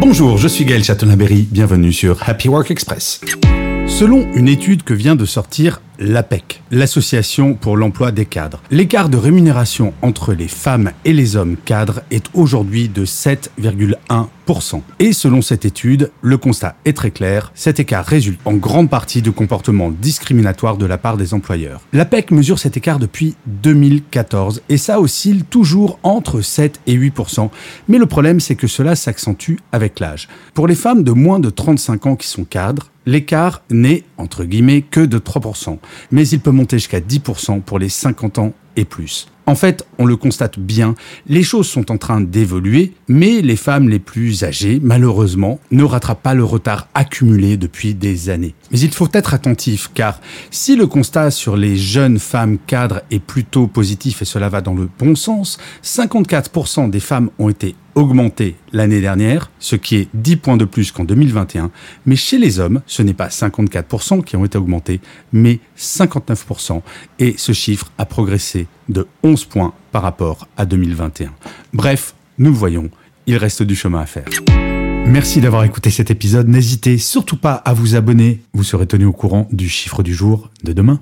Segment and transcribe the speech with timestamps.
[0.00, 3.20] Bonjour, je suis Gaël Chatonaberry, bienvenue sur Happy Work Express.
[3.86, 9.18] Selon une étude que vient de sortir l'APEC, l'Association pour l'emploi des cadres, l'écart de
[9.18, 14.80] rémunération entre les femmes et les hommes cadres est aujourd'hui de 7,1%.
[14.98, 19.22] Et selon cette étude, le constat est très clair, cet écart résulte en grande partie
[19.22, 21.82] de comportements discriminatoires de la part des employeurs.
[21.92, 27.48] L'APEC mesure cet écart depuis 2014 et ça oscille toujours entre 7 et 8%.
[27.88, 30.28] Mais le problème, c'est que cela s'accentue avec l'âge.
[30.54, 34.82] Pour les femmes de moins de 35 ans qui sont cadres, l'écart n'est, entre guillemets,
[34.82, 35.78] que de 3%,
[36.10, 39.26] mais il peut monter jusqu'à 10% pour les 50 ans et plus.
[39.46, 40.94] En fait, on le constate bien,
[41.26, 46.22] les choses sont en train d'évoluer, mais les femmes les plus âgées, malheureusement, ne rattrapent
[46.22, 48.54] pas le retard accumulé depuis des années.
[48.70, 50.20] Mais il faut être attentif, car
[50.52, 54.74] si le constat sur les jeunes femmes cadres est plutôt positif et cela va dans
[54.74, 60.36] le bon sens, 54% des femmes ont été augmentées l'année dernière, ce qui est 10
[60.36, 61.70] points de plus qu'en 2021,
[62.06, 65.00] mais chez les hommes, ce n'est pas 54% qui ont été augmentés,
[65.32, 66.80] mais 59%,
[67.18, 71.32] et ce chiffre a progressé de 11 points par rapport à 2021.
[71.72, 72.90] Bref, nous le voyons,
[73.26, 74.24] il reste du chemin à faire.
[75.06, 76.48] Merci d'avoir écouté cet épisode.
[76.48, 78.42] N'hésitez surtout pas à vous abonner.
[78.52, 81.00] Vous serez tenu au courant du chiffre du jour de demain.